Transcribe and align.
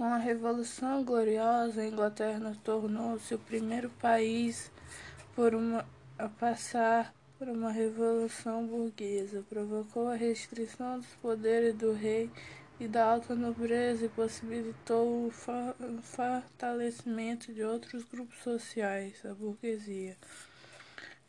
Com 0.00 0.06
a 0.06 0.16
Revolução 0.16 1.04
Gloriosa, 1.04 1.82
a 1.82 1.86
Inglaterra 1.86 2.56
tornou-se 2.64 3.34
o 3.34 3.38
primeiro 3.38 3.90
país 4.00 4.72
uma, 5.36 5.84
a 6.18 6.26
passar 6.26 7.14
por 7.38 7.46
uma 7.48 7.70
revolução 7.70 8.66
burguesa. 8.66 9.44
Provocou 9.46 10.08
a 10.08 10.14
restrição 10.14 11.00
dos 11.00 11.14
poderes 11.20 11.74
do 11.74 11.92
rei 11.92 12.30
e 12.80 12.88
da 12.88 13.12
alta 13.12 13.34
nobreza 13.34 14.06
e 14.06 14.08
possibilitou 14.08 15.26
o 15.26 15.30
fortalecimento 16.00 17.52
de 17.52 17.62
outros 17.62 18.02
grupos 18.02 18.38
sociais, 18.38 19.22
a 19.26 19.34
burguesia. 19.34 20.16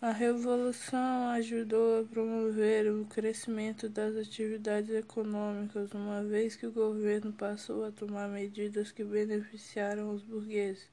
A 0.03 0.09
Revolução 0.09 1.27
ajudou 1.29 2.01
a 2.01 2.03
promover 2.03 2.91
o 2.91 3.05
crescimento 3.05 3.87
das 3.87 4.15
atividades 4.15 4.89
econômicas, 4.89 5.91
uma 5.91 6.23
vez 6.23 6.55
que 6.55 6.65
o 6.65 6.71
governo 6.71 7.31
passou 7.31 7.85
a 7.85 7.91
tomar 7.91 8.27
medidas 8.27 8.91
que 8.91 9.03
beneficiaram 9.03 10.11
os 10.11 10.23
burgueses, 10.23 10.89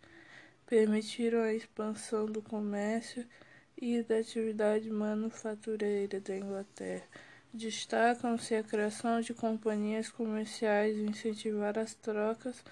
permitiram 0.67 1.41
a 1.41 1.55
expansão 1.55 2.27
do 2.27 2.43
comércio 2.43 3.25
e 3.79 4.03
da 4.03 4.19
atividade 4.19 4.91
manufatureira 4.91 6.21
da 6.21 6.37
Inglaterra. 6.37 7.09
Destacam-se 7.55 8.57
a 8.57 8.63
criação 8.63 9.23
de 9.23 9.33
companhias 9.33 10.11
comerciais 10.11 10.99
incentivar 10.99 11.79
as 11.79 11.95
trocas 11.95 12.63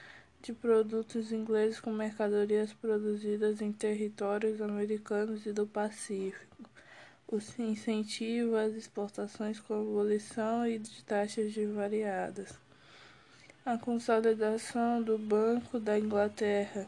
de 0.47 0.53
produtos 0.53 1.33
ingleses 1.33 1.81
com 1.81 1.91
mercadorias 1.91 2.73
produzidas 2.73 3.61
em 3.61 3.73
territórios 3.73 4.63
americanos 4.63 5.45
e 5.45 5.53
do 5.53 5.67
Pacífico. 5.67 6.71
O 7.27 7.39
incentivo 7.61 8.55
às 8.55 8.73
exportações 8.75 9.59
com 9.59 9.75
abolição 9.75 10.65
e 10.65 10.79
de 10.79 11.03
taxas 11.03 11.53
de 11.53 11.67
variadas. 11.67 12.55
A 13.65 13.77
consolidação 13.77 15.03
do 15.03 15.19
Banco 15.19 15.81
da 15.81 15.99
Inglaterra. 15.99 16.87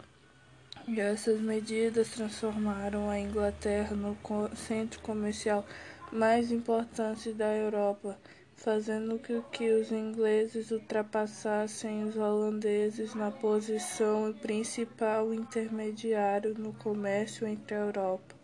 E 0.86 1.00
essas 1.00 1.40
medidas 1.40 2.10
transformaram 2.10 3.10
a 3.10 3.18
Inglaterra 3.18 3.96
no 3.96 4.16
centro 4.54 5.00
comercial 5.00 5.66
mais 6.12 6.52
importante 6.52 7.32
da 7.32 7.52
Europa 7.56 8.16
fazendo 8.58 9.20
com 9.20 9.40
que 9.52 9.70
os 9.70 9.92
ingleses 9.92 10.72
ultrapassassem 10.72 12.02
os 12.04 12.16
holandeses 12.16 13.14
na 13.14 13.30
posição 13.30 14.32
principal 14.42 15.32
intermediário 15.32 16.54
no 16.58 16.72
comércio 16.72 17.46
entre 17.46 17.76
a 17.76 17.78
Europa. 17.78 18.34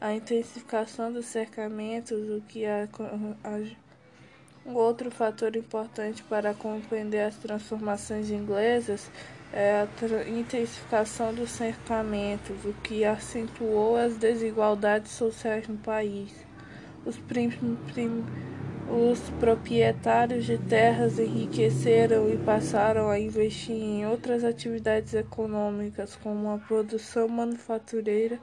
A 0.00 0.14
intensificação 0.14 1.12
dos 1.12 1.26
cercamentos, 1.26 2.30
o 2.30 2.40
que 2.42 2.64
a, 2.66 2.88
a, 3.42 4.70
outro 4.72 5.10
fator 5.10 5.56
importante 5.56 6.22
para 6.22 6.54
compreender 6.54 7.22
as 7.22 7.36
transformações 7.36 8.30
inglesas 8.30 9.10
é 9.52 9.80
a 9.80 10.28
intensificação 10.28 11.34
dos 11.34 11.50
cercamentos, 11.50 12.64
o 12.64 12.72
que 12.74 13.04
acentuou 13.04 13.96
as 13.96 14.16
desigualdades 14.16 15.10
sociais 15.10 15.66
no 15.66 15.78
país. 15.78 16.32
Os 17.04 17.18
prim, 17.18 17.50
prim, 17.92 18.24
os 18.90 19.20
proprietários 19.38 20.46
de 20.46 20.56
terras 20.56 21.18
enriqueceram 21.18 22.30
e 22.30 22.38
passaram 22.38 23.10
a 23.10 23.18
investir 23.18 23.76
em 23.76 24.06
outras 24.06 24.42
atividades 24.42 25.12
econômicas, 25.12 26.16
como 26.16 26.50
a 26.50 26.58
produção 26.58 27.28
manufatureira 27.28 28.38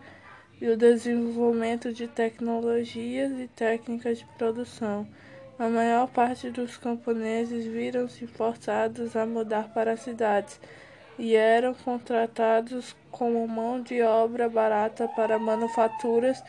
e 0.62 0.68
o 0.68 0.78
desenvolvimento 0.78 1.92
de 1.92 2.08
tecnologias 2.08 3.32
e 3.40 3.48
técnicas 3.48 4.20
de 4.20 4.26
produção. 4.38 5.08
A 5.58 5.68
maior 5.68 6.08
parte 6.08 6.52
dos 6.52 6.78
camponeses 6.78 7.66
viram-se 7.66 8.28
forçados 8.28 9.16
a 9.16 9.26
mudar 9.26 9.74
para 9.74 9.94
as 9.94 10.02
cidades 10.02 10.60
e 11.18 11.34
eram 11.36 11.74
contratados 11.74 12.96
como 13.10 13.48
mão 13.48 13.82
de 13.82 14.02
obra 14.02 14.48
barata 14.48 15.08
para 15.08 15.40
manufaturas 15.40 16.44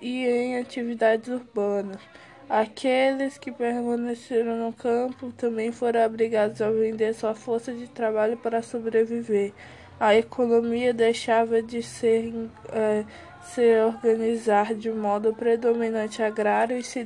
e 0.00 0.26
em 0.26 0.58
atividades 0.58 1.28
urbanas. 1.28 2.00
Aqueles 2.48 3.36
que 3.36 3.50
permaneceram 3.50 4.56
no 4.56 4.72
campo 4.72 5.32
também 5.32 5.72
foram 5.72 6.06
obrigados 6.06 6.62
a 6.62 6.70
vender 6.70 7.12
sua 7.12 7.34
força 7.34 7.72
de 7.72 7.88
trabalho 7.88 8.36
para 8.36 8.62
sobreviver. 8.62 9.52
A 9.98 10.14
economia 10.14 10.94
deixava 10.94 11.60
de 11.60 11.82
ser, 11.82 12.32
é, 12.72 13.04
se 13.42 13.80
organizar 13.80 14.74
de 14.74 14.90
modo 14.92 15.34
predominante 15.34 16.22
agrário 16.22 16.76
e 16.76 16.84
se 16.84 17.04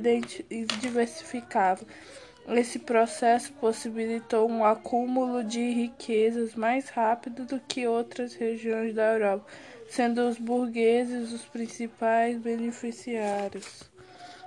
diversificava. 0.79 1.83
Esse 2.47 2.77
processo 2.77 3.51
possibilitou 3.53 4.47
um 4.47 4.63
acúmulo 4.63 5.43
de 5.43 5.71
riquezas 5.71 6.53
mais 6.53 6.89
rápido 6.89 7.45
do 7.45 7.59
que 7.59 7.87
outras 7.87 8.35
regiões 8.35 8.93
da 8.93 9.13
Europa, 9.13 9.45
sendo 9.89 10.27
os 10.27 10.37
burgueses 10.37 11.31
os 11.31 11.45
principais 11.45 12.37
beneficiários. 12.37 13.90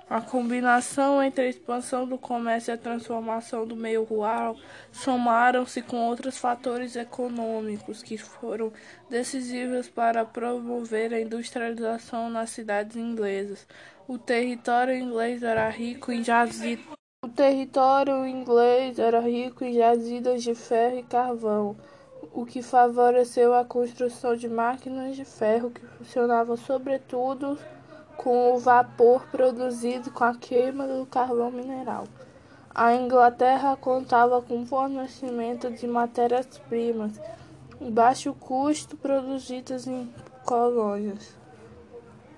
A 0.07 0.21
combinação 0.21 1.21
entre 1.21 1.45
a 1.45 1.49
expansão 1.49 2.07
do 2.07 2.15
comércio 2.15 2.71
e 2.71 2.75
a 2.75 2.77
transformação 2.77 3.65
do 3.65 3.75
meio 3.75 4.03
rural 4.03 4.55
somaram-se 4.91 5.81
com 5.81 5.97
outros 5.97 6.37
fatores 6.37 6.95
econômicos 6.95 8.03
que 8.03 8.15
foram 8.15 8.71
decisivos 9.09 9.89
para 9.89 10.23
promover 10.23 11.11
a 11.11 11.19
industrialização 11.19 12.29
nas 12.29 12.51
cidades 12.51 12.95
inglesas. 12.95 13.67
O 14.07 14.19
território 14.19 14.95
inglês 14.95 15.41
era 15.41 15.67
rico 15.69 16.11
em 16.11 16.23
jazidas. 16.23 16.85
O 17.23 17.29
território 17.29 18.27
inglês 18.27 18.99
era 18.99 19.19
rico 19.19 19.65
em 19.65 19.73
jazidas 19.73 20.43
de 20.43 20.53
ferro 20.53 20.99
e 20.99 21.03
carvão, 21.03 21.75
o 22.31 22.45
que 22.45 22.61
favoreceu 22.61 23.55
a 23.55 23.65
construção 23.65 24.35
de 24.35 24.47
máquinas 24.47 25.15
de 25.15 25.25
ferro 25.25 25.71
que 25.71 25.81
funcionavam 25.97 26.55
sobretudo 26.55 27.57
com 28.25 28.55
o 28.55 28.57
vapor 28.57 29.21
produzido 29.27 30.09
com 30.09 30.23
a 30.23 30.33
queima 30.33 30.87
do 30.87 31.05
carvão 31.05 31.51
mineral. 31.51 32.05
A 32.73 32.91
Inglaterra 32.95 33.77
contava 33.77 34.41
com 34.41 34.65
fornecimento 34.65 35.69
de 35.69 35.85
matérias-primas 35.85 37.21
baixo 37.79 38.33
custo 38.33 38.97
produzidas 38.97 39.85
em 39.85 40.11
colônias. 40.43 41.37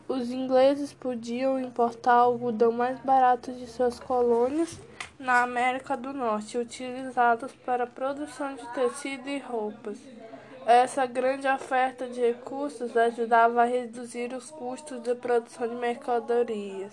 Os 0.09 0.29
ingleses 0.29 0.93
podiam 0.93 1.57
importar 1.57 2.15
algodão 2.15 2.73
mais 2.73 2.99
barato 2.99 3.53
de 3.53 3.65
suas 3.65 3.97
colônias 3.97 4.77
na 5.17 5.41
América 5.41 5.95
do 5.95 6.11
Norte, 6.11 6.57
utilizados 6.57 7.53
para 7.65 7.85
a 7.85 7.87
produção 7.87 8.55
de 8.55 8.67
tecido 8.73 9.29
e 9.29 9.39
roupas. 9.39 9.97
Essa 10.69 11.05
grande 11.05 11.47
oferta 11.47 12.09
de 12.09 12.19
recursos 12.19 12.97
ajudava 12.97 13.61
a 13.61 13.65
reduzir 13.65 14.33
os 14.33 14.51
custos 14.51 15.01
de 15.01 15.15
produção 15.15 15.65
de 15.65 15.75
mercadorias. 15.75 16.91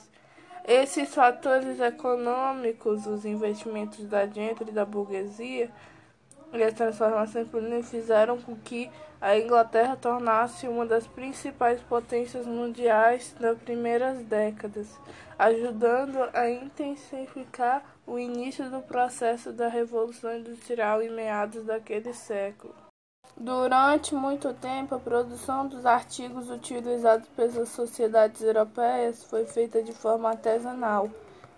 Esses 0.64 1.12
fatores 1.12 1.80
econômicos, 1.80 3.04
os 3.04 3.24
investimentos 3.24 4.06
da 4.06 4.28
gente 4.28 4.62
e 4.62 4.70
da 4.70 4.84
burguesia 4.84 5.68
e 6.52 6.62
as 6.62 6.72
transformações 6.72 7.48
políticas 7.48 7.90
fizeram 7.90 8.40
com 8.40 8.54
que 8.54 8.88
a 9.20 9.36
Inglaterra 9.36 9.96
tornasse 9.96 10.68
uma 10.68 10.86
das 10.86 11.08
principais 11.08 11.80
potências 11.80 12.46
mundiais 12.46 13.34
nas 13.40 13.58
primeiras 13.58 14.22
décadas, 14.22 14.86
ajudando 15.36 16.30
a 16.32 16.48
intensificar 16.48 17.82
o 18.06 18.20
início 18.20 18.70
do 18.70 18.80
processo 18.82 19.50
da 19.50 19.66
Revolução 19.66 20.32
Industrial 20.38 21.02
em 21.02 21.10
meados 21.10 21.64
daquele 21.64 22.14
século. 22.14 22.83
Durante 23.36 24.14
muito 24.14 24.54
tempo, 24.54 24.94
a 24.94 24.98
produção 24.98 25.66
dos 25.66 25.84
artigos 25.84 26.48
utilizados 26.48 27.26
pelas 27.30 27.68
sociedades 27.68 28.40
europeias 28.40 29.24
foi 29.24 29.44
feita 29.44 29.82
de 29.82 29.92
forma 29.92 30.30
artesanal. 30.30 31.10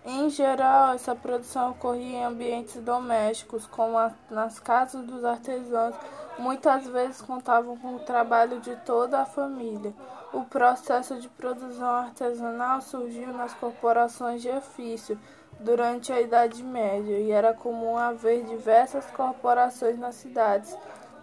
Em 0.02 0.30
geral, 0.30 0.94
essa 0.94 1.14
produção 1.14 1.72
ocorria 1.72 2.20
em 2.20 2.24
ambientes 2.24 2.80
domésticos, 2.80 3.66
como 3.66 3.98
nas 4.30 4.58
casas 4.58 5.04
dos 5.04 5.22
artesãos, 5.22 5.94
muitas 6.38 6.86
vezes 6.86 7.20
contavam 7.20 7.76
com 7.76 7.96
o 7.96 8.00
trabalho 8.00 8.58
de 8.60 8.74
toda 8.76 9.20
a 9.20 9.26
família. 9.26 9.92
O 10.32 10.44
processo 10.44 11.20
de 11.20 11.28
produção 11.28 11.90
artesanal 11.90 12.80
surgiu 12.80 13.34
nas 13.34 13.52
corporações 13.52 14.40
de 14.40 14.48
ofício 14.48 15.18
durante 15.60 16.10
a 16.10 16.20
Idade 16.20 16.62
Média 16.62 17.18
e 17.18 17.30
era 17.30 17.52
comum 17.52 17.98
haver 17.98 18.44
diversas 18.44 19.04
corporações 19.10 19.98
nas 19.98 20.14
cidades 20.14 20.74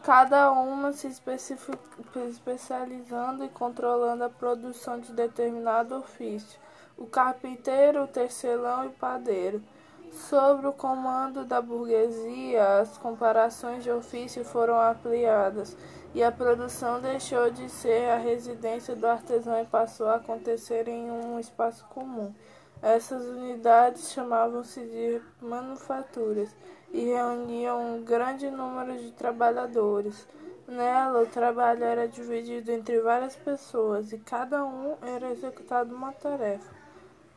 cada 0.04 0.52
uma 0.52 0.92
se 0.92 1.08
especializando 1.08 3.46
e 3.46 3.50
controlando 3.50 4.26
a 4.26 4.30
produção 4.30 5.00
de 5.00 5.14
determinado 5.14 5.96
ofício, 5.96 6.60
o 6.98 7.06
carpinteiro, 7.06 8.04
o 8.04 8.08
tecelão 8.08 8.84
e 8.84 8.88
o 8.88 8.92
padeiro. 8.92 9.64
Sob 10.12 10.68
o 10.68 10.74
comando 10.74 11.44
da 11.44 11.60
burguesia, 11.60 12.82
as 12.82 12.98
comparações 12.98 13.84
de 13.84 13.90
ofício 13.90 14.46
foram 14.46 14.80
ampliadas 14.80 15.76
e 16.14 16.22
a 16.22 16.32
produção 16.32 17.02
deixou 17.02 17.50
de 17.50 17.68
ser 17.68 18.12
a 18.12 18.18
residência 18.18 18.96
do 18.96 19.08
artesão 19.08 19.60
e 19.60 19.66
passou 19.66 20.08
a 20.08 20.18
acontecer 20.18 20.88
em 20.88 21.10
um 21.10 21.40
espaço 21.40 21.84
comum. 21.86 22.32
Essas 22.80 23.26
unidades 23.26 24.12
chamavam-se 24.12 24.82
de 24.82 25.20
manufaturas 25.42 26.56
e 26.94 27.06
reunia 27.06 27.74
um 27.74 28.04
grande 28.04 28.50
número 28.52 28.96
de 28.98 29.12
trabalhadores. 29.12 30.28
Nela, 30.68 31.24
o 31.24 31.26
trabalho 31.26 31.84
era 31.84 32.08
dividido 32.08 32.72
entre 32.72 33.02
várias 33.02 33.36
pessoas 33.36 34.14
e 34.14 34.18
cada 34.20 34.64
um 34.64 34.96
era 35.02 35.32
executado 35.32 35.94
uma 35.94 36.14
tarefa. 36.14 36.72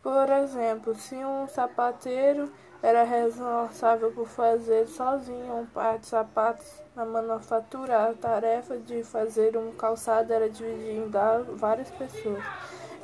Por 0.03 0.31
exemplo, 0.31 0.95
se 0.95 1.17
um 1.17 1.49
sapateiro 1.49 2.53
era 2.83 3.03
responsável 3.03 4.13
por 4.13 4.29
fazer 4.29 4.87
sozinho 4.87 5.57
um 5.57 5.67
par 5.67 5.99
de 5.99 6.07
sapatos 6.07 6.71
na 6.95 7.05
manufatura, 7.05 8.11
a 8.11 8.15
tarefa 8.15 8.77
de 8.77 9.03
fazer 9.03 9.57
um 9.57 9.73
calçado 9.73 10.33
era 10.33 10.49
dividida 10.49 11.45
em 11.49 11.57
várias 11.57 11.91
pessoas. 11.91 12.45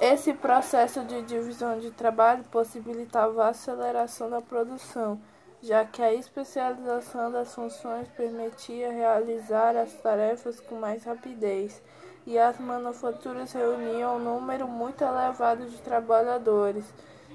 Esse 0.00 0.32
processo 0.32 1.02
de 1.04 1.22
divisão 1.22 1.78
de 1.78 1.90
trabalho 1.90 2.44
possibilitava 2.44 3.44
a 3.44 3.48
aceleração 3.48 4.30
da 4.30 4.40
produção, 4.40 5.18
já 5.62 5.84
que 5.84 6.02
a 6.02 6.12
especialização 6.12 7.30
das 7.30 7.54
funções 7.54 8.08
permitia 8.16 8.90
realizar 8.90 9.76
as 9.76 9.92
tarefas 9.94 10.58
com 10.60 10.74
mais 10.74 11.04
rapidez, 11.04 11.80
e 12.26 12.38
as 12.38 12.58
manufaturas 12.58 13.52
reuniam 13.52 14.16
um 14.16 14.18
número 14.18 14.66
muito 14.66 15.02
elevado 15.02 15.66
de 15.66 15.78
trabalhadores. 15.78 16.84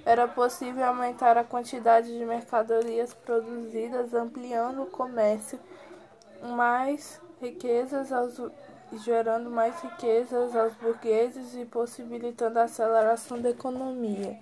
Era 0.06 0.28
possível 0.28 0.86
aumentar 0.86 1.38
a 1.38 1.44
quantidade 1.44 2.18
de 2.18 2.26
mercadorias 2.26 3.14
produzidas, 3.14 4.14
ampliando 4.14 4.84
o 4.84 4.88
comércio, 4.88 5.60
mais 6.42 7.20
riquezas 7.42 8.12
aos 8.12 8.40
gerando 8.94 9.50
mais 9.50 9.82
riquezas 9.82 10.56
aos 10.56 10.74
burgueses 10.76 11.54
e 11.56 11.66
possibilitando 11.66 12.58
a 12.58 12.64
aceleração 12.64 13.42
da 13.42 13.50
economia. 13.50 14.40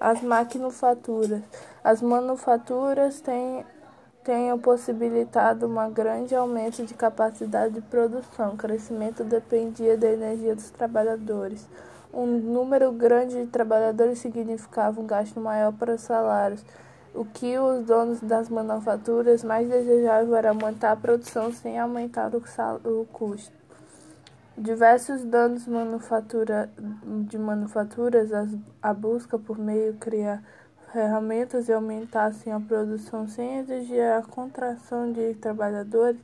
As 0.00 0.22
maquinofaturas. 0.22 1.42
As 1.82 2.00
manufaturas 2.00 3.20
têm, 3.20 3.64
têm 4.22 4.56
possibilitado 4.58 5.66
um 5.66 5.92
grande 5.92 6.36
aumento 6.36 6.86
de 6.86 6.94
capacidade 6.94 7.74
de 7.74 7.80
produção. 7.80 8.54
O 8.54 8.56
crescimento 8.56 9.24
dependia 9.24 9.96
da 9.96 10.08
energia 10.08 10.54
dos 10.54 10.70
trabalhadores. 10.70 11.66
Um 12.14 12.26
número 12.26 12.92
grande 12.92 13.44
de 13.44 13.50
trabalhadores 13.50 14.20
significava 14.20 15.00
um 15.00 15.06
gasto 15.06 15.40
maior 15.40 15.72
para 15.72 15.94
os 15.94 16.00
salários. 16.00 16.64
O 17.12 17.24
que 17.24 17.58
os 17.58 17.84
donos 17.84 18.20
das 18.20 18.48
manufaturas 18.48 19.42
mais 19.42 19.68
desejavam 19.68 20.36
era 20.36 20.50
aumentar 20.50 20.92
a 20.92 20.96
produção 20.96 21.52
sem 21.52 21.76
aumentar 21.78 22.30
o, 22.34 22.42
o 22.84 23.04
custo. 23.06 23.57
Diversos 24.60 25.22
danos 25.22 25.68
manufatura, 25.68 26.68
de 27.28 27.38
manufaturas, 27.38 28.30
a 28.82 28.92
busca 28.92 29.38
por 29.38 29.56
meio 29.56 29.94
criar 29.94 30.42
ferramentas 30.92 31.68
e 31.68 31.72
aumentassem 31.72 32.52
a 32.52 32.58
produção 32.58 33.28
sem 33.28 33.58
exigir 33.58 34.02
a 34.02 34.20
contração 34.20 35.12
de 35.12 35.34
trabalhadores, 35.34 36.20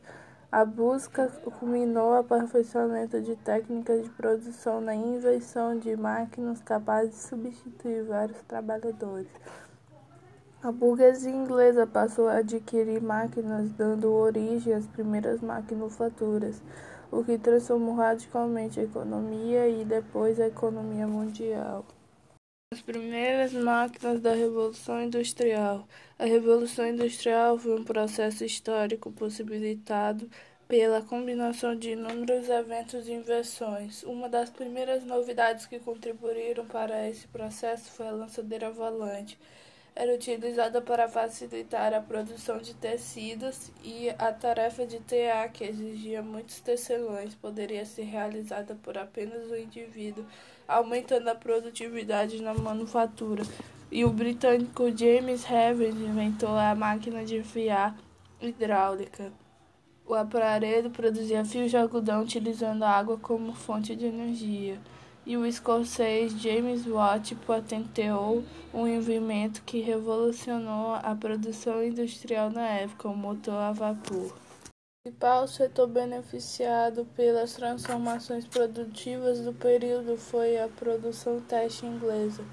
a 0.51 0.65
busca 0.65 1.29
culminou 1.61 2.11
o 2.11 2.17
aperfeiçoamento 2.17 3.21
de 3.21 3.37
técnicas 3.37 4.03
de 4.03 4.11
produção 4.11 4.81
na 4.81 4.97
invenção 4.97 5.79
de 5.79 5.97
máquinas 5.97 6.61
capazes 6.61 7.11
de 7.13 7.21
substituir 7.21 8.03
vários 8.03 8.43
trabalhadores. 8.49 9.29
A 10.61 10.73
burguesia 10.73 11.31
inglesa 11.31 11.87
passou 11.87 12.27
a 12.27 12.39
adquirir 12.39 13.01
máquinas, 13.01 13.71
dando 13.75 14.13
origem 14.13 14.75
às 14.75 14.89
primeiras 14.89 15.41
maquinofaturas 15.41 16.61
o 17.15 17.25
que 17.25 17.39
transformou 17.39 17.95
radicalmente 17.95 18.81
a 18.81 18.83
economia 18.83 19.69
e 19.69 19.85
depois 19.85 20.41
a 20.41 20.49
economia 20.49 21.07
mundial. 21.07 21.87
As 22.73 22.83
primeiras 22.83 23.53
máquinas 23.53 24.21
da 24.21 24.35
Revolução 24.35 25.01
Industrial. 25.01 25.87
A 26.19 26.25
Revolução 26.25 26.89
Industrial 26.89 27.57
foi 27.57 27.79
um 27.79 27.85
processo 27.85 28.45
histórico 28.45 29.13
possibilitado 29.13 30.29
pela 30.67 31.01
combinação 31.03 31.77
de 31.77 31.91
inúmeros 31.91 32.49
eventos 32.49 33.07
e 33.07 33.13
invenções. 33.13 34.03
Uma 34.03 34.29
das 34.29 34.51
primeiras 34.51 35.05
novidades 35.05 35.67
que 35.67 35.79
contribuíram 35.79 36.67
para 36.67 37.09
esse 37.09 37.29
processo 37.29 37.93
foi 37.93 38.09
a 38.09 38.13
lançadeira 38.13 38.73
volante 38.73 39.39
era 39.97 40.13
utilizada 40.13 40.81
para 40.81 41.09
facilitar 41.09 41.95
a 41.95 42.01
produção 42.01 42.59
de 42.59 42.75
tecidos 42.75 43.71
e 43.83 44.11
a 44.19 44.33
tarefa 44.33 44.85
de 44.85 44.99
tear, 44.99 45.53
que 45.53 45.63
exigia 45.63 46.21
muitos 46.21 46.59
tecelões, 46.61 47.35
poderia 47.37 47.87
ser 47.87 48.03
realizada 48.03 48.77
por 48.83 48.99
apenas 48.99 49.49
o 49.49 49.57
indivíduo, 49.57 50.27
aumentando 50.67 51.29
a 51.29 51.35
produtividade 51.35 52.43
na 52.43 52.53
manufatura. 52.53 53.45
E 53.91 54.05
o 54.05 54.11
britânico 54.11 54.91
James 54.97 55.45
Havens 55.49 55.95
inventou 55.95 56.57
a 56.57 56.75
máquina 56.75 57.25
de 57.25 57.45
fiar 57.45 57.97
hidráulica. 58.41 59.33
O 60.05 60.13
aparelho 60.13 60.91
produzia 60.91 61.45
fios 61.45 61.71
de 61.71 61.77
algodão 61.77 62.23
utilizando 62.23 62.83
a 62.83 62.91
água 62.91 63.17
como 63.17 63.55
fonte 63.55 63.95
de 63.95 64.07
energia 64.07 64.79
e 65.27 65.37
o 65.37 65.47
escocês 65.47 66.33
James 66.41 66.87
Watt 66.87 67.35
patenteou 67.47 68.45
um 68.73 68.87
invento 68.87 69.63
que 69.63 69.81
revolucionou 69.81 70.95
a 70.95 71.15
produção 71.15 71.83
industrial 71.83 72.51
na 72.51 72.67
época, 72.67 73.09
o 73.09 73.17
motor 73.17 73.55
a 73.55 73.73
vapor. 73.73 74.35
O 75.07 75.11
principal 75.11 75.47
setor 75.47 75.87
beneficiado 75.87 77.07
pelas 77.15 77.55
transformações 77.55 78.47
produtivas 78.47 79.41
do 79.41 79.53
período 79.53 80.17
foi 80.17 80.59
a 80.59 80.69
produção 80.69 81.41
teste 81.41 81.87
inglesa. 81.87 82.45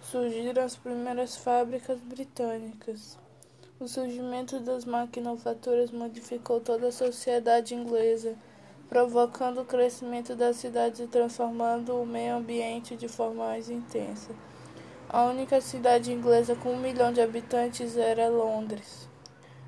Surgiram 0.00 0.62
as 0.62 0.76
primeiras 0.76 1.36
fábricas 1.36 2.00
britânicas. 2.00 3.18
O 3.78 3.86
surgimento 3.86 4.58
das 4.58 4.84
maquinofaturas 4.84 5.90
modificou 5.90 6.60
toda 6.60 6.88
a 6.88 6.92
sociedade 6.92 7.74
inglesa 7.74 8.34
provocando 8.88 9.60
o 9.60 9.64
crescimento 9.64 10.34
das 10.34 10.56
cidades 10.56 11.00
e 11.00 11.06
transformando 11.06 12.00
o 12.00 12.06
meio 12.06 12.36
ambiente 12.36 12.96
de 12.96 13.06
forma 13.06 13.46
mais 13.46 13.68
intensa. 13.68 14.30
A 15.08 15.24
única 15.24 15.60
cidade 15.60 16.12
inglesa 16.12 16.54
com 16.54 16.72
um 16.72 16.80
milhão 16.80 17.12
de 17.12 17.20
habitantes 17.20 17.96
era 17.96 18.28
Londres. 18.28 19.08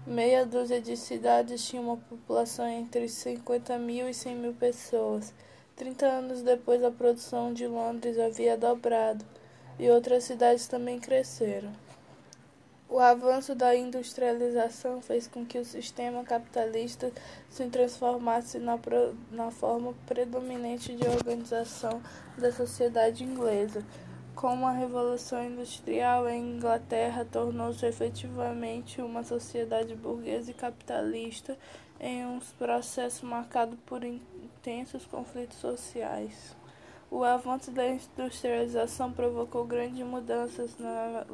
Meia 0.06 0.46
dúzia 0.46 0.80
de 0.80 0.96
cidades 0.96 1.66
tinha 1.66 1.82
uma 1.82 1.96
população 1.96 2.66
entre 2.66 3.08
50 3.08 3.78
mil 3.78 4.08
e 4.08 4.14
100 4.14 4.36
mil 4.36 4.54
pessoas. 4.54 5.32
Trinta 5.76 6.06
anos 6.06 6.42
depois, 6.42 6.82
a 6.82 6.90
produção 6.90 7.52
de 7.52 7.66
Londres 7.66 8.18
havia 8.18 8.56
dobrado 8.56 9.24
e 9.78 9.88
outras 9.90 10.24
cidades 10.24 10.66
também 10.66 10.98
cresceram. 10.98 11.70
O 12.92 12.98
avanço 12.98 13.54
da 13.54 13.76
industrialização 13.76 15.00
fez 15.00 15.28
com 15.28 15.46
que 15.46 15.56
o 15.56 15.64
sistema 15.64 16.24
capitalista 16.24 17.12
se 17.48 17.64
transformasse 17.68 18.58
na, 18.58 18.76
pro, 18.76 19.14
na 19.30 19.52
forma 19.52 19.94
predominante 20.06 20.96
de 20.96 21.06
organização 21.06 22.02
da 22.36 22.50
sociedade 22.50 23.22
inglesa. 23.22 23.86
Com 24.34 24.66
a 24.66 24.72
Revolução 24.72 25.44
Industrial, 25.44 26.24
a 26.24 26.34
Inglaterra 26.34 27.24
tornou-se 27.30 27.86
efetivamente 27.86 29.00
uma 29.00 29.22
sociedade 29.22 29.94
burguesa 29.94 30.50
e 30.50 30.54
capitalista 30.54 31.56
em 32.00 32.26
um 32.26 32.40
processo 32.58 33.24
marcado 33.24 33.76
por 33.86 34.02
intensos 34.02 35.06
conflitos 35.06 35.58
sociais. 35.58 36.56
O 37.08 37.22
avanço 37.22 37.70
da 37.70 37.86
industrialização 37.86 39.12
provocou 39.12 39.64
grandes 39.64 40.04
mudanças 40.04 40.76
na 40.76 41.24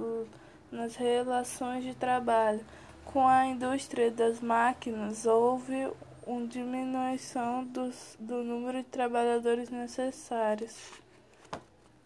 nas 0.77 0.95
relações 0.95 1.83
de 1.83 1.95
trabalho. 1.95 2.61
Com 3.05 3.27
a 3.27 3.47
indústria 3.47 4.11
das 4.11 4.41
máquinas, 4.41 5.25
houve 5.25 5.91
uma 6.27 6.47
diminuição 6.47 7.65
dos, 7.65 8.17
do 8.21 8.45
número 8.45 8.79
de 8.79 8.89
trabalhadores 8.89 9.71
necessários 9.71 10.93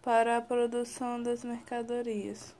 para 0.01 0.37
a 0.37 0.41
produção 0.41 1.21
das 1.21 1.43
mercadorias. 1.43 2.55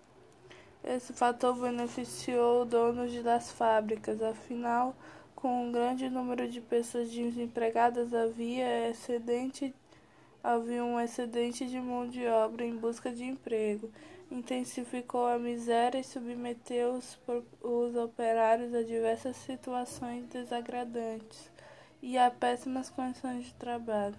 Esse 0.84 1.13
fator 1.13 1.56
beneficiou 1.56 2.63
os 2.63 2.68
donos 2.68 3.13
das 3.24 3.51
fábricas, 3.51 4.22
afinal, 4.22 4.96
com 5.36 5.68
um 5.68 5.72
grande 5.72 6.10
número 6.10 6.48
de 6.48 6.60
pessoas 6.60 7.10
desempregadas 7.10 8.13
havia 8.13 8.89
excedente 8.89 9.74
havia 10.44 10.84
um 10.84 11.00
excedente 11.00 11.68
de 11.68 11.80
mão 11.80 12.08
de 12.08 12.25
obra 12.25 12.65
em 12.65 12.75
busca 12.75 13.12
de 13.12 13.24
emprego 13.24 13.91
intensificou 14.32 15.28
a 15.28 15.38
miséria 15.38 16.00
e 16.00 16.04
submeteu 16.04 16.94
os, 16.94 17.20
os 17.62 17.96
operários 17.96 18.74
a 18.74 18.82
diversas 18.82 19.36
situações 19.36 20.26
desagradantes 20.28 21.52
e 22.02 22.18
a 22.18 22.32
péssimas 22.32 22.90
condições 22.90 23.46
de 23.46 23.54
trabalho. 23.56 24.16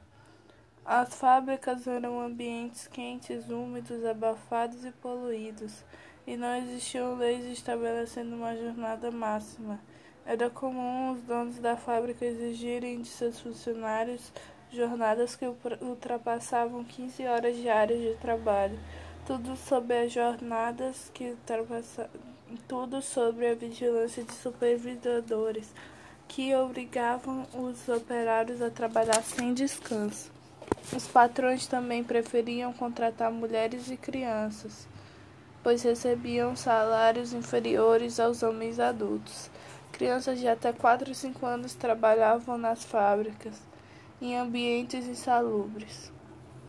As 0.84 1.14
fábricas 1.14 1.86
eram 1.86 2.20
ambientes 2.20 2.86
quentes, 2.86 3.48
úmidos, 3.48 4.04
abafados 4.04 4.84
e 4.84 4.90
poluídos, 4.90 5.82
e 6.26 6.36
não 6.36 6.56
existiam 6.56 7.16
leis 7.16 7.44
estabelecendo 7.46 8.36
uma 8.36 8.54
jornada 8.54 9.10
máxima. 9.10 9.80
Era 10.26 10.50
comum 10.50 11.12
os 11.12 11.22
donos 11.22 11.58
da 11.58 11.76
fábrica 11.76 12.24
exigirem 12.24 13.00
de 13.00 13.08
seus 13.08 13.40
funcionários 13.40 14.32
jornadas 14.70 15.36
que 15.36 15.44
ultrapassavam 15.80 16.84
15 16.84 17.26
horas 17.26 17.56
diárias 17.56 18.00
de 18.00 18.14
trabalho 18.20 18.78
tudo 19.26 19.56
sobre 19.56 19.96
as 19.98 20.12
jornadas 20.12 21.10
que 21.14 21.36
tudo 22.66 23.00
sobre 23.00 23.48
a 23.48 23.54
vigilância 23.54 24.24
de 24.24 24.32
supervisores 24.32 25.72
que 26.26 26.54
obrigavam 26.54 27.46
os 27.54 27.88
operários 27.88 28.60
a 28.60 28.70
trabalhar 28.70 29.22
sem 29.22 29.54
descanso. 29.54 30.30
Os 30.94 31.06
patrões 31.06 31.66
também 31.66 32.02
preferiam 32.02 32.72
contratar 32.72 33.30
mulheres 33.30 33.90
e 33.90 33.96
crianças, 33.96 34.88
pois 35.62 35.82
recebiam 35.82 36.56
salários 36.56 37.32
inferiores 37.32 38.18
aos 38.18 38.42
homens 38.42 38.80
adultos. 38.80 39.50
Crianças 39.92 40.40
de 40.40 40.48
até 40.48 40.72
4 40.72 41.12
e 41.12 41.14
5 41.14 41.46
anos 41.46 41.74
trabalhavam 41.74 42.58
nas 42.58 42.82
fábricas, 42.82 43.60
em 44.20 44.36
ambientes 44.36 45.06
insalubres. 45.06 46.10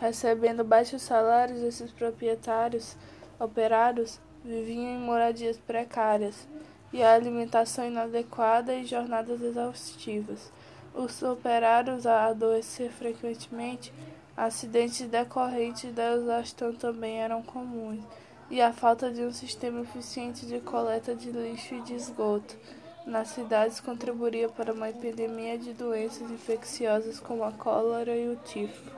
Recebendo 0.04 0.66
baixos 0.66 1.02
salários, 1.02 1.62
esses 1.62 1.90
proprietários 1.90 2.98
operários 3.40 4.20
viviam 4.44 4.84
em 4.84 5.00
moradias 5.00 5.56
precárias 5.56 6.46
e 6.92 7.02
a 7.02 7.14
alimentação 7.14 7.88
inadequada 7.88 8.76
e 8.76 8.86
jornadas 8.86 9.42
exaustivas. 9.42 10.52
Os 10.94 11.24
operários 11.24 12.06
a 12.06 12.26
adoecer 12.26 12.92
frequentemente, 12.92 13.94
acidentes 14.36 15.08
decorrentes 15.08 15.94
da 15.94 16.16
exaustão 16.16 16.76
também 16.76 17.22
eram 17.22 17.42
comuns, 17.42 18.04
e 18.50 18.62
a 18.62 18.74
falta 18.74 19.10
de 19.10 19.22
um 19.22 19.32
sistema 19.32 19.80
eficiente 19.80 20.46
de 20.46 20.60
coleta 20.60 21.16
de 21.16 21.32
lixo 21.32 21.76
e 21.76 21.82
de 21.82 21.94
esgoto 21.94 22.58
nas 23.06 23.30
cidades 23.30 23.80
contribuía 23.80 24.50
para 24.50 24.74
uma 24.74 24.90
epidemia 24.90 25.58
de 25.58 25.72
doenças 25.72 26.30
infecciosas 26.30 27.22
como 27.22 27.46
a 27.46 27.54
cólera 27.54 28.14
e 28.14 28.28
o 28.28 28.36
tifo. 28.36 28.92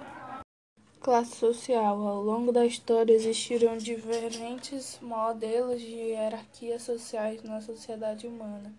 Classe 1.06 1.36
social. 1.36 2.02
Ao 2.02 2.20
longo 2.20 2.52
da 2.52 2.66
história 2.66 3.14
existiram 3.14 3.78
diferentes 3.78 4.98
modelos 5.00 5.80
de 5.80 5.94
hierarquias 5.94 6.82
sociais 6.82 7.44
na 7.44 7.62
sociedade 7.62 8.26
humana. 8.26 8.74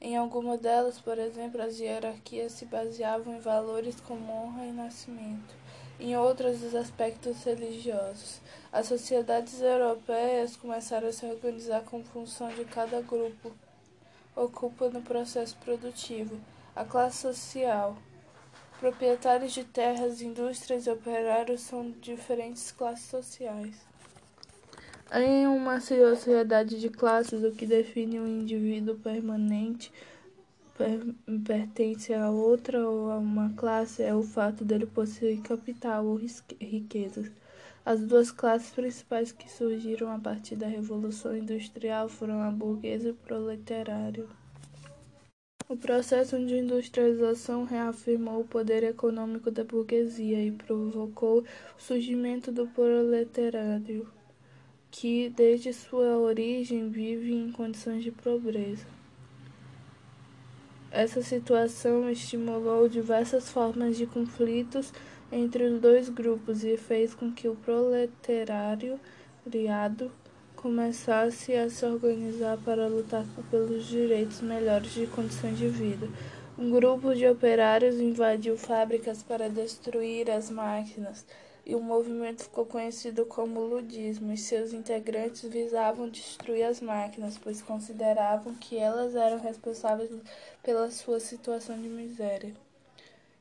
Em 0.00 0.16
algumas 0.16 0.60
delas, 0.60 1.00
por 1.00 1.18
exemplo, 1.18 1.60
as 1.60 1.80
hierarquias 1.80 2.52
se 2.52 2.66
baseavam 2.66 3.34
em 3.34 3.40
valores 3.40 4.00
como 4.00 4.32
honra 4.32 4.64
e 4.64 4.70
nascimento. 4.70 5.56
Em 5.98 6.16
outras, 6.16 6.62
os 6.62 6.72
aspectos 6.72 7.42
religiosos. 7.42 8.40
As 8.72 8.86
sociedades 8.86 9.60
europeias 9.60 10.54
começaram 10.54 11.08
a 11.08 11.12
se 11.12 11.26
organizar 11.26 11.82
com 11.82 12.04
função 12.04 12.46
de 12.50 12.64
cada 12.64 13.00
grupo 13.00 13.50
ocupa 14.36 14.88
no 14.88 15.02
processo 15.02 15.56
produtivo. 15.56 16.38
A 16.76 16.84
classe 16.84 17.22
social. 17.22 17.96
Proprietários 18.82 19.52
de 19.52 19.62
terras, 19.62 20.20
indústrias 20.20 20.88
e 20.88 20.90
operários 20.90 21.60
são 21.60 21.92
diferentes 22.00 22.72
classes 22.72 23.06
sociais. 23.06 23.76
Em 25.14 25.46
uma 25.46 25.80
sociedade 25.80 26.80
de 26.80 26.90
classes, 26.90 27.44
o 27.44 27.52
que 27.52 27.64
define 27.64 28.18
um 28.18 28.26
indivíduo 28.26 28.96
permanente 28.96 29.92
per 30.76 30.98
pertence 31.46 32.12
a 32.12 32.28
outra 32.28 32.84
ou 32.84 33.12
a 33.12 33.18
uma 33.18 33.52
classe 33.54 34.02
é 34.02 34.12
o 34.12 34.24
fato 34.24 34.64
dele 34.64 34.86
possuir 34.86 35.40
capital 35.42 36.04
ou 36.04 36.20
riquezas. 36.60 37.30
As 37.86 38.00
duas 38.00 38.32
classes 38.32 38.70
principais 38.70 39.30
que 39.30 39.48
surgiram 39.48 40.10
a 40.10 40.18
partir 40.18 40.56
da 40.56 40.66
Revolução 40.66 41.36
Industrial 41.36 42.08
foram 42.08 42.42
a 42.42 42.50
burguesa 42.50 43.06
e 43.06 43.10
o 43.12 43.14
proletário. 43.14 44.28
O 45.72 45.76
processo 45.78 46.38
de 46.38 46.58
industrialização 46.58 47.64
reafirmou 47.64 48.42
o 48.42 48.44
poder 48.44 48.84
econômico 48.84 49.50
da 49.50 49.64
burguesia 49.64 50.44
e 50.44 50.52
provocou 50.52 51.38
o 51.38 51.44
surgimento 51.78 52.52
do 52.52 52.66
proletariado, 52.66 54.06
que 54.90 55.30
desde 55.30 55.72
sua 55.72 56.18
origem 56.18 56.90
vive 56.90 57.32
em 57.32 57.50
condições 57.50 58.04
de 58.04 58.10
pobreza. 58.10 58.84
Essa 60.90 61.22
situação 61.22 62.10
estimulou 62.10 62.86
diversas 62.86 63.48
formas 63.48 63.96
de 63.96 64.06
conflitos 64.06 64.92
entre 65.32 65.64
os 65.64 65.80
dois 65.80 66.10
grupos 66.10 66.64
e 66.64 66.76
fez 66.76 67.14
com 67.14 67.32
que 67.32 67.48
o 67.48 67.56
proletariado 67.56 69.00
começasse 70.62 71.56
a 71.56 71.68
se 71.68 71.84
organizar 71.84 72.56
para 72.58 72.86
lutar 72.86 73.26
pelos 73.50 73.84
direitos 73.84 74.40
melhores 74.40 74.92
de 74.92 75.08
condições 75.08 75.58
de 75.58 75.66
vida. 75.66 76.08
Um 76.56 76.70
grupo 76.70 77.12
de 77.16 77.26
operários 77.26 77.96
invadiu 77.96 78.56
fábricas 78.56 79.24
para 79.24 79.50
destruir 79.50 80.30
as 80.30 80.50
máquinas, 80.50 81.26
e 81.66 81.74
o 81.74 81.80
movimento 81.80 82.44
ficou 82.44 82.64
conhecido 82.64 83.26
como 83.26 83.60
ludismo, 83.60 84.32
e 84.32 84.36
seus 84.36 84.72
integrantes 84.72 85.42
visavam 85.42 86.08
destruir 86.08 86.62
as 86.62 86.80
máquinas, 86.80 87.36
pois 87.36 87.60
consideravam 87.60 88.54
que 88.54 88.78
elas 88.78 89.16
eram 89.16 89.40
responsáveis 89.40 90.10
pela 90.62 90.92
sua 90.92 91.18
situação 91.18 91.76
de 91.76 91.88
miséria. 91.88 92.54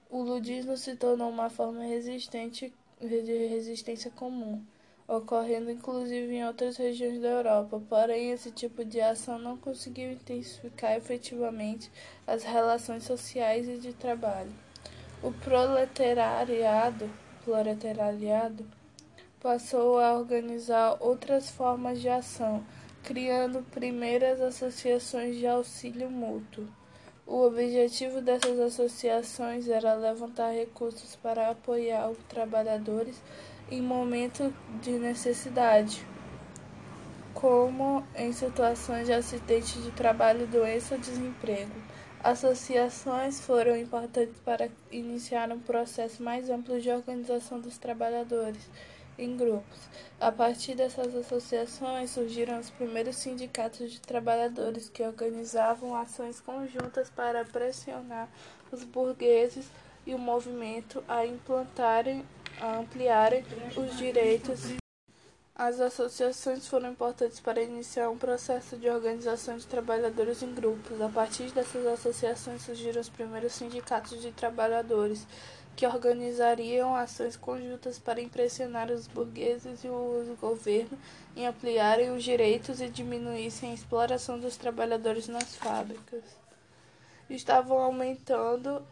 O 0.10 0.24
ludismo 0.24 0.76
se 0.76 0.96
tornou 0.96 1.30
uma 1.30 1.52
forma 1.52 1.84
resistente 1.84 2.74
de 3.00 3.48
resistência 3.48 4.10
comum 4.10 4.60
ocorrendo 5.12 5.70
inclusive 5.70 6.34
em 6.34 6.46
outras 6.46 6.78
regiões 6.78 7.20
da 7.20 7.28
Europa, 7.28 7.82
porém 7.90 8.32
esse 8.32 8.50
tipo 8.50 8.86
de 8.86 9.02
ação 9.02 9.38
não 9.38 9.58
conseguiu 9.58 10.10
intensificar 10.10 10.96
efetivamente 10.96 11.92
as 12.26 12.44
relações 12.44 13.04
sociais 13.04 13.68
e 13.68 13.78
de 13.78 13.92
trabalho. 13.92 14.52
O 15.22 15.34
proletariado, 15.34 17.10
proletariado 17.44 18.66
passou 19.42 20.00
a 20.00 20.18
organizar 20.18 20.96
outras 21.02 21.50
formas 21.50 22.00
de 22.00 22.08
ação, 22.08 22.64
criando 23.04 23.66
primeiras 23.70 24.40
associações 24.40 25.36
de 25.36 25.46
auxílio 25.46 26.10
mútuo. 26.10 26.66
O 27.28 27.46
objetivo 27.46 28.22
dessas 28.22 28.60
associações 28.60 29.68
era 29.68 29.94
levantar 29.94 30.52
recursos 30.52 31.16
para 31.18 31.50
apoiar 31.50 32.10
os 32.10 32.18
trabalhadores 32.30 33.22
em 33.72 33.82
momento 33.82 34.54
de 34.82 34.92
necessidade, 34.92 36.06
como 37.34 38.06
em 38.16 38.34
situações 38.34 39.08
de 39.08 39.14
acidente 39.14 39.82
de 39.82 39.92
trabalho, 39.92 40.46
doença 40.46 40.96
ou 40.96 41.02
desemprego. 41.02 41.72
Associações 42.22 43.40
foram 43.40 43.76
importantes 43.76 44.36
para 44.46 44.70
iniciar 44.92 45.50
um 45.52 45.60
processo 45.60 46.22
mais 46.22 46.50
amplo 46.50 46.80
de 46.80 46.92
organização 46.92 47.60
dos 47.60 47.78
trabalhadores 47.78 48.70
em 49.18 49.36
grupos. 49.38 49.80
A 50.20 50.32
partir 50.32 50.76
dessas 50.76 51.16
associações 51.16 52.12
surgiram 52.12 52.60
os 52.60 52.70
primeiros 52.70 53.16
sindicatos 53.16 53.92
de 53.92 54.02
trabalhadores 54.02 54.90
que 54.90 55.02
organizavam 55.02 55.96
ações 55.96 56.40
conjuntas 56.42 57.10
para 57.10 57.46
pressionar 57.46 58.30
os 58.72 58.84
burgueses 58.84 59.66
e 60.06 60.14
o 60.14 60.20
movimento 60.20 61.04
a 61.08 61.26
implantarem 61.26 62.26
a 62.62 62.78
ampliarem 62.78 63.44
os 63.76 63.98
direitos. 63.98 64.78
As 65.56 65.80
associações 65.80 66.68
foram 66.68 66.92
importantes 66.92 67.40
para 67.40 67.62
iniciar 67.62 68.10
um 68.10 68.18
processo 68.18 68.78
de 68.78 68.88
organização 68.88 69.58
de 69.58 69.66
trabalhadores 69.66 70.42
em 70.44 70.54
grupos. 70.54 71.02
A 71.02 71.10
partir 71.10 71.52
dessas 71.52 71.86
associações 71.86 72.62
surgiram 72.62 73.02
os 73.02 73.10
primeiros 73.10 73.54
sindicatos 73.54 74.22
de 74.22 74.32
trabalhadores, 74.32 75.26
que 75.76 75.88
organizariam 75.88 76.96
ações 76.96 77.36
conjuntas 77.36 77.98
para 77.98 78.22
impressionar 78.22 78.92
os 78.92 79.08
burgueses 79.08 79.84
e 79.84 79.88
o 79.88 80.38
governo 80.40 80.98
em 81.36 81.48
ampliarem 81.48 82.12
os 82.12 82.24
direitos 82.24 82.82
e 82.82 82.90
diminuíssem 82.90 83.72
a 83.72 83.74
exploração 83.74 84.40
dos 84.40 84.58
trabalhadores 84.58 85.28
nas 85.28 85.56
fábricas. 85.56 86.24
Estavam 87.30 87.78
aumentando 87.80 88.86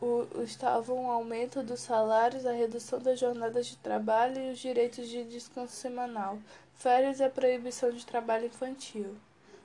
o, 0.00 0.42
estavam 0.42 1.06
o 1.06 1.10
aumento 1.10 1.62
dos 1.62 1.80
salários, 1.80 2.46
a 2.46 2.52
redução 2.52 2.98
das 2.98 3.18
jornadas 3.18 3.66
de 3.66 3.76
trabalho 3.76 4.40
e 4.40 4.52
os 4.52 4.58
direitos 4.58 5.08
de 5.08 5.24
descanso 5.24 5.74
semanal, 5.74 6.38
férias 6.74 7.20
e 7.20 7.24
a 7.24 7.30
proibição 7.30 7.90
de 7.90 8.04
trabalho 8.04 8.46
infantil. 8.46 9.16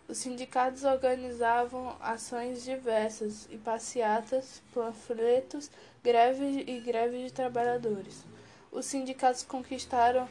Os 0.07 0.17
sindicatos 0.17 0.83
organizavam 0.83 1.95
ações 1.99 2.63
diversas 2.63 3.47
e 3.51 3.57
passeatas, 3.57 4.61
panfletos, 4.73 5.69
greves 6.03 6.63
e 6.67 6.79
greves 6.79 7.25
de 7.25 7.33
trabalhadores. 7.33 8.25
Os 8.71 8.85
sindicatos 8.85 9.43
conquistaram 9.43 10.27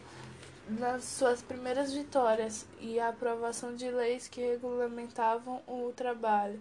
nas 0.68 1.04
suas 1.04 1.42
primeiras 1.42 1.92
vitórias 1.92 2.66
e 2.80 2.98
a 2.98 3.08
aprovação 3.08 3.74
de 3.74 3.90
leis 3.90 4.28
que 4.28 4.40
regulamentavam 4.40 5.62
o 5.66 5.92
trabalho 5.94 6.60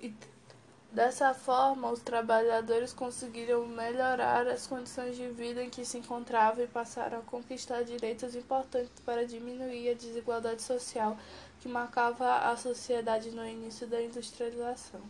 e 0.00 0.14
Dessa 0.94 1.34
forma, 1.34 1.90
os 1.90 1.98
trabalhadores 1.98 2.92
conseguiram 2.92 3.66
melhorar 3.66 4.46
as 4.46 4.64
condições 4.64 5.16
de 5.16 5.26
vida 5.28 5.60
em 5.60 5.68
que 5.68 5.84
se 5.84 5.98
encontravam 5.98 6.62
e 6.62 6.68
passaram 6.68 7.18
a 7.18 7.22
conquistar 7.22 7.82
direitos 7.82 8.36
importantes 8.36 8.92
para 9.04 9.26
diminuir 9.26 9.90
a 9.90 9.94
desigualdade 9.94 10.62
social 10.62 11.18
que 11.58 11.66
marcava 11.66 12.48
a 12.48 12.56
sociedade 12.56 13.32
no 13.32 13.44
início 13.44 13.88
da 13.88 14.00
industrialização. 14.00 15.00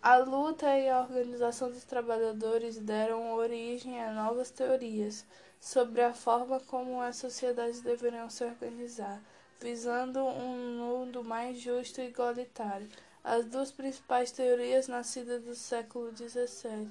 A 0.00 0.18
luta 0.18 0.78
e 0.78 0.88
a 0.88 1.00
organização 1.00 1.68
dos 1.68 1.82
trabalhadores 1.82 2.78
deram 2.78 3.34
origem 3.34 4.00
a 4.00 4.12
novas 4.12 4.52
teorias 4.52 5.26
sobre 5.60 6.00
a 6.00 6.14
forma 6.14 6.60
como 6.60 7.02
as 7.02 7.16
sociedades 7.16 7.80
deveriam 7.80 8.30
se 8.30 8.44
organizar. 8.44 9.20
visando 9.60 10.20
um 10.20 10.76
mundo 10.76 11.24
mais 11.24 11.58
justo 11.58 12.00
e 12.00 12.06
igualitário. 12.06 12.88
As 13.30 13.44
duas 13.44 13.70
principais 13.70 14.30
teorias 14.30 14.88
nascidas 14.88 15.42
do 15.42 15.54
século 15.54 16.10
XVII 16.16 16.90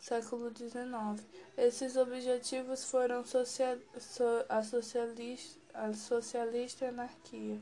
século 0.00 0.50
XIX. 0.50 1.24
Esses 1.56 1.96
objetivos 1.96 2.82
foram 2.90 3.24
social, 3.24 3.76
so, 4.00 4.24
a, 4.48 4.64
socialista, 4.64 5.60
a 5.72 5.92
socialista 5.92 6.88
anarquia. 6.88 7.60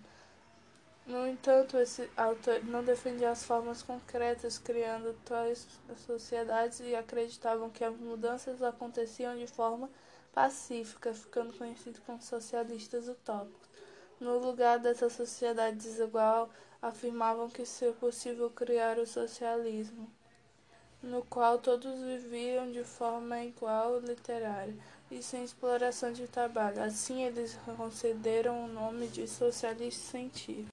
No 1.07 1.27
entanto, 1.27 1.77
esse 1.77 2.09
autor 2.17 2.65
não 2.65 2.83
defendia 2.83 3.31
as 3.31 3.45
formas 3.45 3.83
concretas, 3.83 4.57
criando 4.57 5.15
tais 5.27 5.67
sociedades 6.07 6.81
e 6.81 6.97
acreditavam 6.97 7.69
que 7.69 7.85
as 7.85 7.95
mudanças 7.95 8.63
aconteciam 8.63 9.37
de 9.37 9.47
forma 9.47 9.91
pacífica, 10.33 11.13
ficando 11.13 11.53
conhecido 11.53 12.01
como 12.07 12.23
socialistas 12.23 13.07
utópicos. 13.07 13.69
No 14.19 14.39
lugar 14.39 14.79
dessa 14.79 15.11
sociedade 15.11 15.77
desigual, 15.77 16.49
afirmavam 16.81 17.49
que 17.49 17.65
seria 17.67 17.95
possível 17.95 18.51
criar 18.51 18.99
o 18.99 19.07
socialismo 19.07 20.11
no 21.03 21.23
qual 21.25 21.59
todos 21.59 22.01
viviam 22.01 22.71
de 22.71 22.83
forma 22.83 23.45
igual 23.45 24.01
literária 24.01 24.75
e 25.11 25.23
sem 25.23 25.45
exploração 25.45 26.13
de 26.13 26.27
trabalho. 26.27 26.83
Assim, 26.83 27.23
eles 27.23 27.59
concederam 27.77 28.65
o 28.65 28.69
nome 28.69 29.07
de 29.07 29.29
socialistas 29.29 30.11
científicos. 30.11 30.65